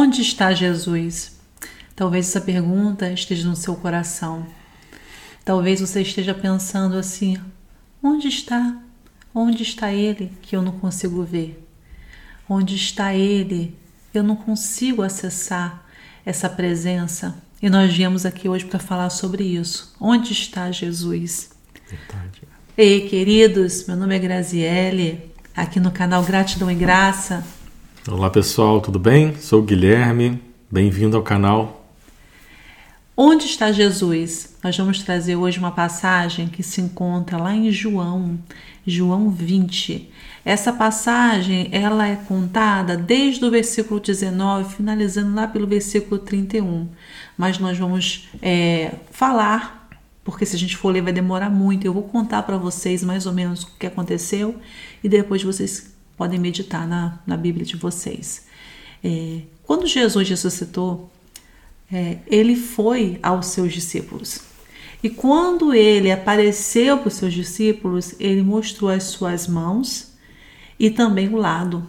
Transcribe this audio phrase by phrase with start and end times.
[0.00, 1.32] Onde está Jesus?
[1.96, 4.46] Talvez essa pergunta esteja no seu coração.
[5.44, 7.36] Talvez você esteja pensando assim:
[8.00, 8.76] onde está?
[9.34, 11.68] Onde está Ele que eu não consigo ver?
[12.48, 13.76] Onde está Ele?
[14.14, 15.84] Eu não consigo acessar
[16.24, 17.36] essa presença.
[17.60, 19.96] E nós viemos aqui hoje para falar sobre isso.
[20.00, 21.50] Onde está Jesus?
[21.88, 22.42] Verdade.
[22.76, 27.44] Ei, queridos, meu nome é Graziele, aqui no canal Gratidão e Graça.
[28.10, 29.36] Olá pessoal, tudo bem?
[29.36, 30.40] Sou Guilherme,
[30.70, 31.92] bem-vindo ao canal.
[33.14, 34.56] Onde está Jesus?
[34.64, 38.38] Nós vamos trazer hoje uma passagem que se encontra lá em João,
[38.86, 40.10] João 20.
[40.42, 46.88] Essa passagem ela é contada desde o versículo 19, finalizando lá pelo versículo 31.
[47.36, 49.86] Mas nós vamos é, falar
[50.24, 51.86] porque se a gente for ler vai demorar muito.
[51.86, 54.56] Eu vou contar para vocês mais ou menos o que aconteceu
[55.04, 58.46] e depois vocês podem meditar na, na Bíblia de vocês.
[59.02, 61.08] É, quando Jesus ressuscitou,
[61.90, 64.40] é, ele foi aos seus discípulos.
[65.00, 70.12] E quando ele apareceu para os seus discípulos, ele mostrou as suas mãos
[70.76, 71.86] e também o lado,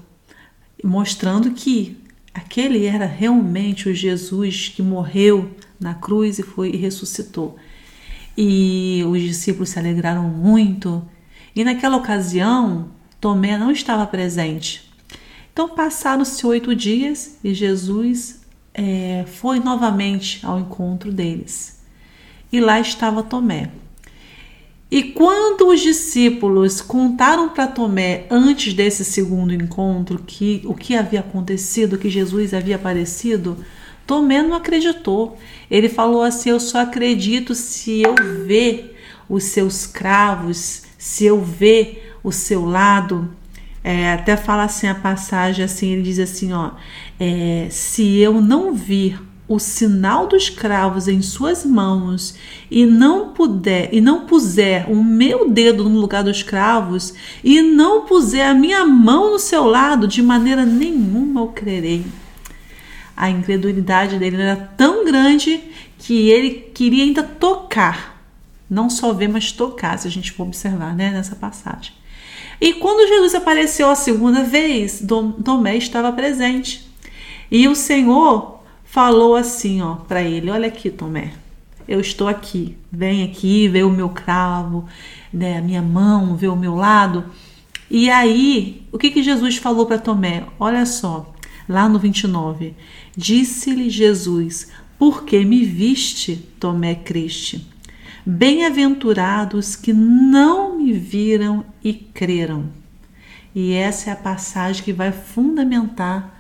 [0.84, 1.98] mostrando que
[2.32, 5.50] aquele era realmente o Jesus que morreu
[5.80, 7.58] na cruz e foi e ressuscitou.
[8.38, 11.04] E os discípulos se alegraram muito.
[11.56, 14.90] E naquela ocasião, Tomé não estava presente.
[15.52, 18.42] Então passaram-se oito dias e Jesus
[18.74, 21.82] é, foi novamente ao encontro deles.
[22.52, 23.72] E lá estava Tomé.
[24.92, 31.20] E quando os discípulos contaram para Tomé antes desse segundo encontro que o que havia
[31.20, 33.58] acontecido, que Jesus havia aparecido,
[34.08, 35.38] Tomé não acreditou.
[35.70, 38.98] Ele falou assim: Eu só acredito se eu ver
[39.30, 43.30] os seus cravos, se eu ver o seu lado.
[43.84, 46.72] É, até fala assim a passagem assim, ele diz assim, ó,
[47.20, 52.36] é, se eu não vir o sinal dos cravos em suas mãos
[52.70, 57.14] e não puder e não puser o meu dedo no lugar dos cravos
[57.44, 62.06] e não puser a minha mão no seu lado, de maneira nenhuma eu crerei
[63.20, 65.62] a incredulidade dele era tão grande
[65.98, 68.24] que ele queria ainda tocar,
[68.70, 71.92] não só ver, mas tocar, se a gente for observar né, nessa passagem.
[72.62, 75.04] E quando Jesus apareceu a segunda vez,
[75.44, 76.88] Tomé estava presente.
[77.50, 81.34] E o Senhor falou assim, ó, para ele: Olha aqui, Tomé,
[81.88, 82.78] eu estou aqui.
[82.92, 84.86] Vem aqui, vê o meu cravo,
[85.32, 87.26] né, a minha mão, vê o meu lado.
[87.90, 90.44] E aí, o que, que Jesus falou para Tomé?
[90.60, 91.34] Olha só,
[91.68, 92.76] lá no 29.
[93.16, 97.68] Disse-lhe Jesus: Por que me viste, Tomé Criste?
[98.26, 102.70] Bem-aventurados que não me viram e creram.
[103.54, 106.38] E essa é a passagem que vai fundamentar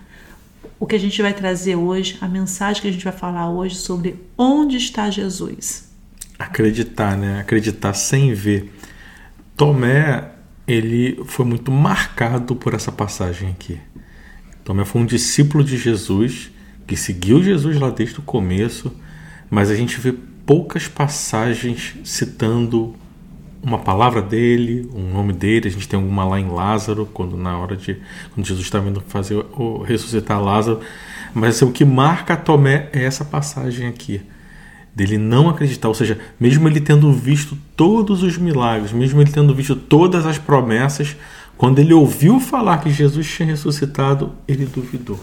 [0.79, 3.75] o que a gente vai trazer hoje, a mensagem que a gente vai falar hoje
[3.75, 5.89] sobre onde está Jesus.
[6.37, 7.39] Acreditar, né?
[7.39, 8.73] Acreditar sem ver.
[9.57, 10.29] Tomé,
[10.65, 13.77] ele foi muito marcado por essa passagem aqui.
[14.63, 16.51] Tomé foi um discípulo de Jesus
[16.87, 18.95] que seguiu Jesus lá desde o começo,
[19.49, 20.13] mas a gente vê
[20.49, 22.95] poucas passagens citando
[23.61, 25.67] uma palavra dele, um nome dele.
[25.67, 28.01] A gente tem alguma lá em Lázaro, quando na hora de
[28.33, 30.79] quando Jesus está vindo fazer o ressuscitar Lázaro.
[31.35, 34.21] Mas assim, o que marca Tomé é essa passagem aqui
[34.95, 39.53] dele não acreditar, ou seja, mesmo ele tendo visto todos os milagres, mesmo ele tendo
[39.53, 41.15] visto todas as promessas,
[41.55, 45.19] quando ele ouviu falar que Jesus tinha ressuscitado, ele duvidou.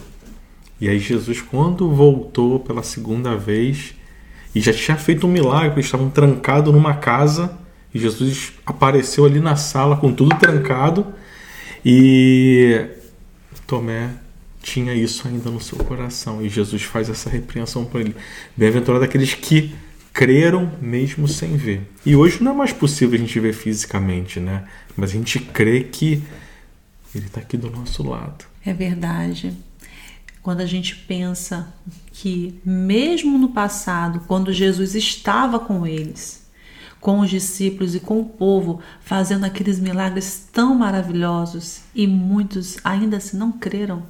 [0.81, 3.96] E aí Jesus, quando voltou pela segunda vez,
[4.56, 7.59] e já tinha feito um milagre, eles estavam trancados numa casa,
[7.93, 11.12] e Jesus apareceu ali na sala com tudo trancado,
[11.84, 12.87] e
[13.66, 14.09] Tomé
[14.62, 18.16] tinha isso ainda no seu coração, e Jesus faz essa repreensão para ele.
[18.56, 19.75] Bem-aventurado aqueles que
[20.11, 21.83] creram mesmo sem ver.
[22.06, 24.65] E hoje não é mais possível a gente ver fisicamente, né?
[24.97, 26.22] Mas a gente crê que
[27.15, 28.47] ele está aqui do nosso lado.
[28.65, 29.53] É verdade.
[30.47, 31.75] Quando a gente pensa
[32.13, 36.47] que, mesmo no passado, quando Jesus estava com eles,
[37.01, 43.16] com os discípulos e com o povo, fazendo aqueles milagres tão maravilhosos, e muitos ainda
[43.16, 44.04] assim não creram,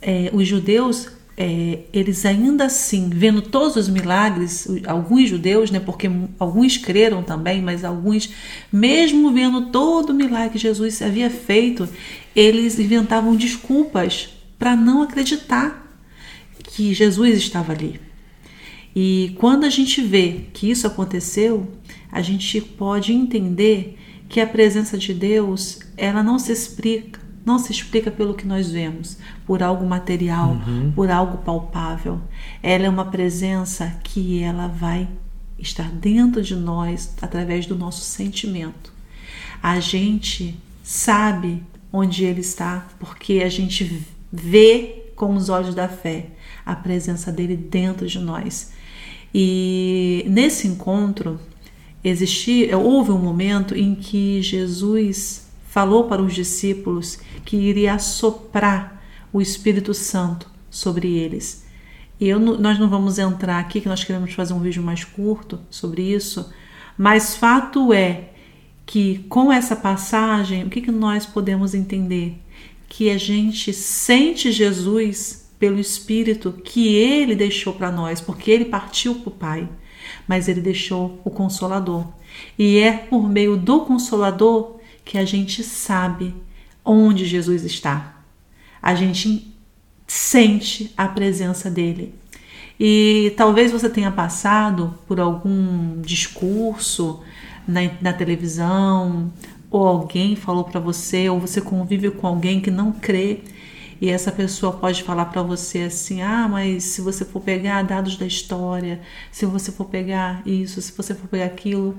[0.00, 6.10] é, os judeus é, eles ainda assim, vendo todos os milagres, alguns judeus, né, porque
[6.38, 8.30] alguns creram também, mas alguns,
[8.72, 11.86] mesmo vendo todo o milagre que Jesus havia feito,
[12.34, 15.86] eles inventavam desculpas para não acreditar
[16.58, 18.00] que Jesus estava ali.
[18.94, 21.70] E quando a gente vê que isso aconteceu,
[22.10, 23.98] a gente pode entender
[24.28, 28.72] que a presença de Deus, ela não se explica não se explica pelo que nós
[28.72, 30.90] vemos, por algo material, uhum.
[30.90, 32.20] por algo palpável.
[32.60, 35.08] Ela é uma presença que ela vai
[35.56, 38.92] estar dentro de nós através do nosso sentimento.
[39.62, 41.62] A gente sabe
[41.92, 44.04] onde ele está porque a gente
[44.36, 46.26] vê com os olhos da fé
[46.64, 48.72] a presença dele dentro de nós.
[49.34, 51.40] E nesse encontro
[52.02, 59.02] existia, houve um momento em que Jesus falou para os discípulos que iria assoprar
[59.32, 61.66] o Espírito Santo sobre eles.
[62.18, 66.02] Eu, nós não vamos entrar aqui, que nós queremos fazer um vídeo mais curto sobre
[66.02, 66.50] isso,
[66.96, 68.30] mas fato é
[68.86, 72.40] que com essa passagem, o que, que nós podemos entender?
[72.88, 79.16] Que a gente sente Jesus pelo Espírito que ele deixou para nós, porque ele partiu
[79.16, 79.68] para o Pai,
[80.28, 82.06] mas ele deixou o Consolador.
[82.58, 86.34] E é por meio do Consolador que a gente sabe
[86.84, 88.22] onde Jesus está.
[88.82, 89.54] A gente
[90.06, 92.14] sente a presença dele.
[92.78, 97.22] E talvez você tenha passado por algum discurso
[97.66, 99.32] na, na televisão,
[99.70, 103.40] ou alguém falou para você, ou você convive com alguém que não crê
[104.00, 108.16] e essa pessoa pode falar para você assim: ah, mas se você for pegar dados
[108.16, 111.96] da história, se você for pegar isso, se você for pegar aquilo,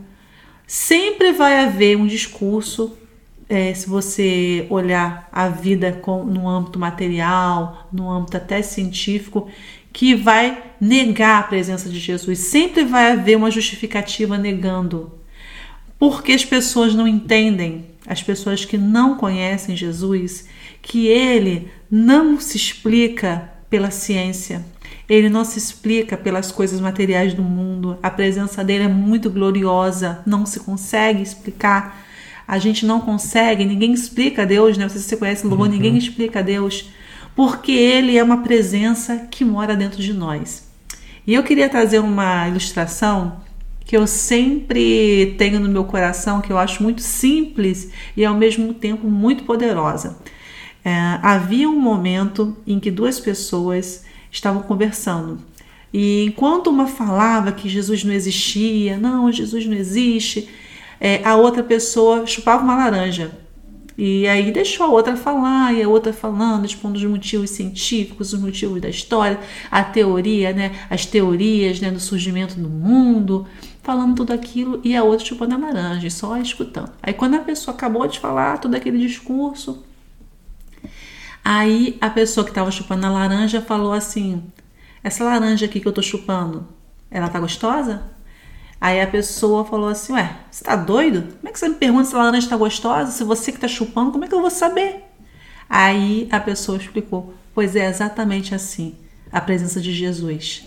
[0.66, 2.96] sempre vai haver um discurso
[3.50, 9.50] é, se você olhar a vida com, no âmbito material, no âmbito até científico,
[9.94, 12.40] que vai negar a presença de Jesus.
[12.40, 15.14] Sempre vai haver uma justificativa negando.
[16.00, 20.48] Porque as pessoas não entendem, as pessoas que não conhecem Jesus,
[20.82, 24.66] que ele não se explica pela ciência,
[25.10, 27.98] ele não se explica pelas coisas materiais do mundo.
[28.04, 32.08] A presença dele é muito gloriosa, não se consegue explicar
[32.48, 34.88] a gente não consegue, ninguém explica Deus, né?
[34.88, 35.74] Se você conhece o louvor, uhum.
[35.74, 36.90] ninguém explica Deus,
[37.36, 40.66] porque ele é uma presença que mora dentro de nós.
[41.26, 43.42] E eu queria trazer uma ilustração
[43.88, 48.74] que eu sempre tenho no meu coração, que eu acho muito simples e ao mesmo
[48.74, 50.18] tempo muito poderosa.
[50.84, 55.40] É, havia um momento em que duas pessoas estavam conversando.
[55.94, 60.50] E enquanto uma falava que Jesus não existia, não, Jesus não existe,
[61.00, 63.32] é, a outra pessoa chupava uma laranja.
[63.98, 68.40] E aí deixou a outra falar, e a outra falando, expondo os motivos científicos, os
[68.40, 69.40] motivos da história,
[69.72, 73.48] a teoria, né, as teorias né, do surgimento do mundo,
[73.82, 76.92] falando tudo aquilo, e a outra chupando a laranja, só escutando.
[77.02, 79.84] Aí quando a pessoa acabou de falar todo aquele discurso,
[81.44, 84.44] aí a pessoa que estava chupando a laranja falou assim:
[85.04, 86.68] essa laranja aqui que eu tô chupando,
[87.10, 88.04] ela tá gostosa?
[88.80, 91.22] Aí a pessoa falou assim: Ué, você tá doido?
[91.38, 93.12] Como é que você me pergunta se a laranja tá gostosa?
[93.12, 95.04] Se você que tá chupando, como é que eu vou saber?
[95.70, 98.96] Aí a pessoa explicou: Pois é exatamente assim
[99.32, 100.66] a presença de Jesus.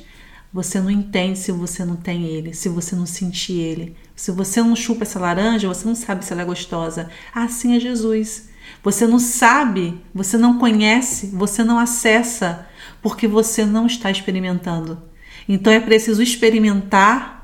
[0.52, 3.96] Você não entende se você não tem ele, se você não sentir ele.
[4.16, 7.08] Se você não chupa essa laranja, você não sabe se ela é gostosa.
[7.32, 8.50] Assim é Jesus.
[8.82, 12.66] Você não sabe, você não conhece, você não acessa,
[13.00, 15.00] porque você não está experimentando.
[15.48, 17.39] Então é preciso experimentar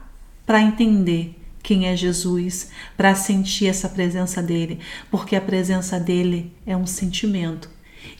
[0.46, 4.78] para entender quem é Jesus, para sentir essa presença dele,
[5.10, 7.68] porque a presença dele é um sentimento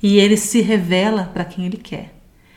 [0.03, 2.17] e ele se revela para quem ele quer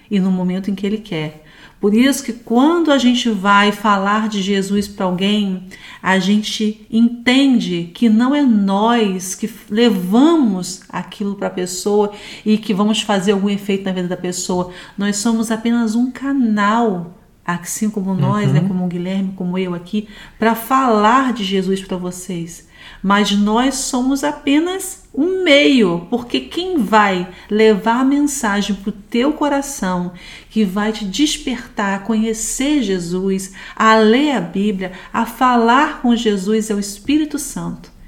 [0.09, 1.45] e no momento em que ele quer.
[1.79, 5.67] Por isso que quando a gente vai falar de Jesus para alguém,
[6.01, 12.11] a gente entende que não é nós que levamos aquilo para a pessoa
[12.45, 14.71] e que vamos fazer algum efeito na vida da pessoa.
[14.97, 17.18] Nós somos apenas um canal
[17.55, 18.63] assim como nós, né, uhum.
[18.63, 22.67] né, como o Guilherme, como eu aqui, para falar de Jesus para vocês.
[23.01, 29.33] Mas nós somos apenas um meio, porque quem vai levar a mensagem para o teu
[29.33, 30.13] coração,
[30.49, 36.69] que vai te despertar a conhecer Jesus, a ler a Bíblia, a falar com Jesus
[36.69, 37.98] é o Espírito Santo.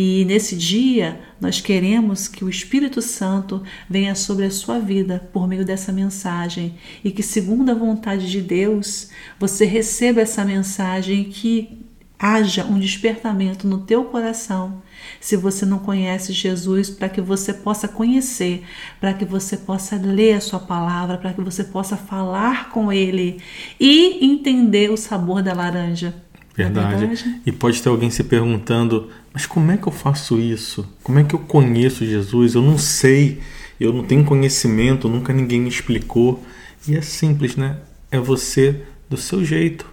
[0.00, 5.48] E nesse dia, nós queremos que o Espírito Santo venha sobre a sua vida por
[5.48, 11.24] meio dessa mensagem e que, segundo a vontade de Deus, você receba essa mensagem e
[11.24, 11.84] que
[12.16, 14.80] haja um despertamento no teu coração.
[15.20, 18.62] Se você não conhece Jesus, para que você possa conhecer,
[19.00, 23.42] para que você possa ler a sua palavra, para que você possa falar com ele
[23.80, 26.14] e entender o sabor da laranja.
[26.58, 27.06] Verdade.
[27.06, 27.40] verdade.
[27.46, 30.84] E pode ter alguém se perguntando: mas como é que eu faço isso?
[31.00, 32.56] Como é que eu conheço Jesus?
[32.56, 33.40] Eu não sei,
[33.78, 36.42] eu não tenho conhecimento, nunca ninguém me explicou.
[36.88, 37.78] E é simples, né?
[38.10, 39.86] É você, do seu jeito,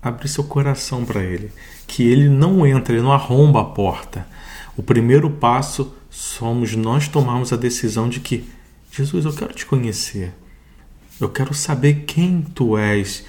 [0.00, 1.52] abrir seu coração para Ele.
[1.86, 4.26] Que Ele não entra, Ele não arromba a porta.
[4.78, 8.48] O primeiro passo somos nós tomarmos a decisão de que,
[8.90, 10.32] Jesus, eu quero te conhecer.
[11.20, 13.26] Eu quero saber quem tu és.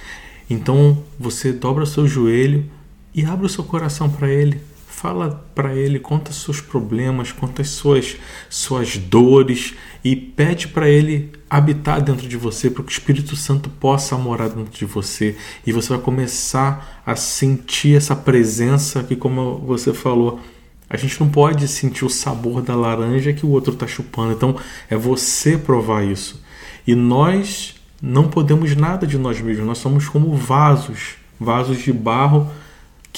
[0.50, 2.64] Então você dobra seu joelho
[3.14, 4.62] e abre o seu coração para ele.
[4.98, 8.18] Fala para ele, conta seus problemas, conta as suas,
[8.50, 13.70] suas dores e pede para ele habitar dentro de você, para que o Espírito Santo
[13.70, 15.38] possa morar dentro de você.
[15.68, 20.40] E você vai começar a sentir essa presença que, como você falou,
[20.90, 24.34] a gente não pode sentir o sabor da laranja que o outro está chupando.
[24.34, 24.56] Então
[24.90, 26.42] é você provar isso.
[26.88, 32.50] E nós não podemos nada de nós mesmos, nós somos como vasos vasos de barro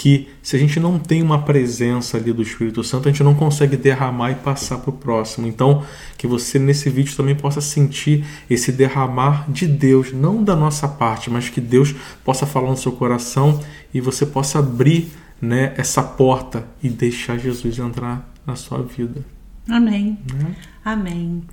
[0.01, 3.35] que se a gente não tem uma presença ali do Espírito Santo, a gente não
[3.35, 5.45] consegue derramar e passar para o próximo.
[5.45, 5.83] Então,
[6.17, 11.29] que você nesse vídeo também possa sentir esse derramar de Deus, não da nossa parte,
[11.29, 13.59] mas que Deus possa falar no seu coração
[13.93, 19.25] e você possa abrir né, essa porta e deixar Jesus entrar na sua vida.
[19.67, 20.17] Amém.
[20.33, 20.55] Né?
[20.85, 21.43] Amém.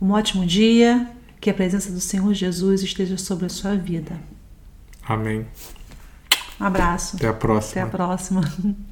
[0.00, 1.10] Um ótimo dia,
[1.40, 4.20] que a presença do Senhor Jesus esteja sobre a sua vida.
[5.02, 5.44] Amém.
[6.62, 7.16] Um abraço.
[7.16, 7.82] Até a próxima.
[7.82, 8.40] Até a próxima.